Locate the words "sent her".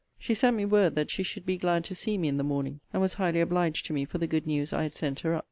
4.95-5.35